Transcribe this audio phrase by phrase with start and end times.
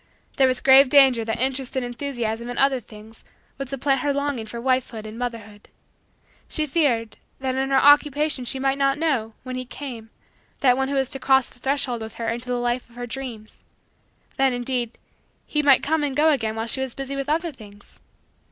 [0.37, 3.23] There was grave danger that interest and enthusiasm in other things
[3.59, 5.69] would supplant her longing for wifehood and motherhood.
[6.49, 10.09] She feared that in her Occupation she might not know, when he came,
[10.61, 13.05] that one who was to cross the threshold with her into the life of her
[13.05, 13.61] dreams
[14.37, 14.97] that, indeed,
[15.45, 17.99] he might come and go again while she was busy with other things.